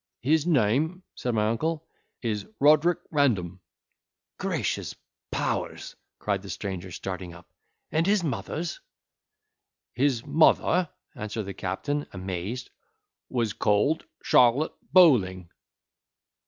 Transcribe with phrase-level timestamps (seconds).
[0.23, 1.85] "His name," said my uncle,
[2.23, 3.59] "is Roderick Random."
[4.39, 4.95] "Gracious
[5.29, 8.79] Powers!" cried the stranger, starting up—"And his mother's?"
[9.93, 12.71] "His mother," answered the captain, amazed,
[13.29, 15.51] "was called Charlotte Bowling."